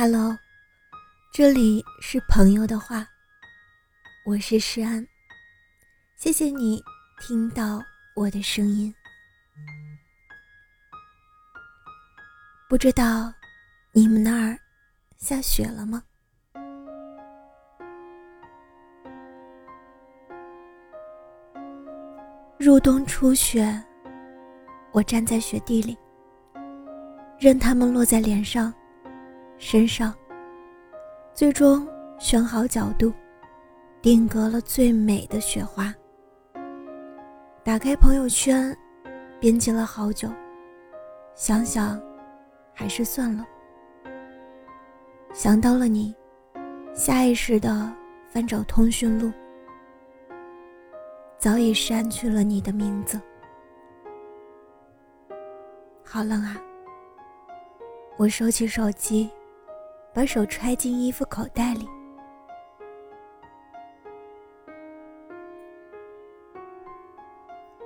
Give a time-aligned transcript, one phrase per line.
[0.00, 0.38] Hello，
[1.32, 3.04] 这里是朋友的话，
[4.24, 5.04] 我是诗安，
[6.16, 6.80] 谢谢你
[7.20, 7.82] 听到
[8.14, 8.94] 我的声音。
[12.68, 13.34] 不知道
[13.90, 14.56] 你们那儿
[15.16, 16.00] 下雪了吗？
[22.56, 23.84] 入冬初雪，
[24.92, 25.98] 我站在雪地里，
[27.36, 28.72] 任它们落在脸上。
[29.58, 30.14] 身上，
[31.34, 31.86] 最终
[32.18, 33.12] 选好角度，
[34.00, 35.92] 定格了最美的雪花。
[37.64, 38.74] 打开朋友圈，
[39.40, 40.30] 编辑了好久，
[41.34, 42.00] 想想，
[42.72, 43.44] 还是算了。
[45.32, 46.14] 想到了你，
[46.94, 47.92] 下意识的
[48.28, 49.30] 翻找通讯录，
[51.36, 53.20] 早已删去了你的名字。
[56.04, 56.56] 好冷啊！
[58.16, 59.30] 我收起手机。
[60.18, 61.88] 把手揣进衣服口袋里。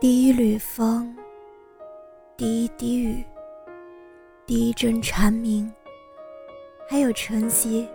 [0.00, 1.12] 第一缕风，
[2.36, 3.24] 第一滴雨，
[4.46, 5.68] 第一阵蝉鸣，
[6.88, 7.88] 还有晨曦、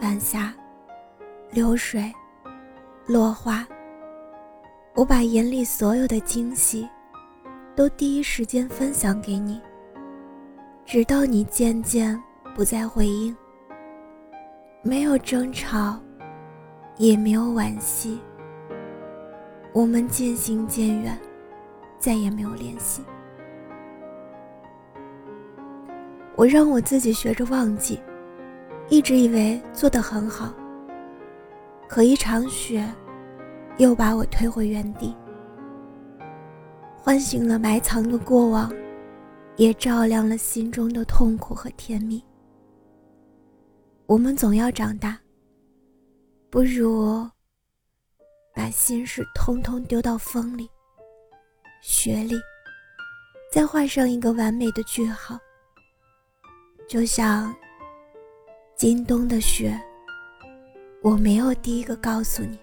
[0.00, 0.54] 晚霞、
[1.50, 2.12] 流水、
[3.06, 3.66] 落花，
[4.94, 6.88] 我把眼里所有的惊喜，
[7.74, 9.60] 都第一时间分享给你，
[10.86, 12.16] 直到你渐渐。
[12.54, 13.36] 不再回应，
[14.82, 15.98] 没有争吵，
[16.98, 18.18] 也没有惋惜。
[19.72, 21.18] 我们渐行渐远，
[21.98, 23.02] 再也没有联系。
[26.36, 28.00] 我让我自己学着忘记，
[28.88, 30.54] 一直以为做得很好。
[31.88, 32.88] 可一场雪，
[33.78, 35.14] 又把我推回原地，
[36.96, 38.72] 唤醒了埋藏的过往，
[39.56, 42.22] 也照亮了心中的痛苦和甜蜜。
[44.08, 45.20] 我们总要长大，
[46.48, 47.28] 不如
[48.54, 50.66] 把心事通通丢到风里、
[51.82, 52.34] 雪里，
[53.52, 55.38] 再画上一个完美的句号。
[56.88, 57.54] 就像
[58.74, 59.78] 今冬的雪，
[61.02, 62.58] 我没有第一个告诉你。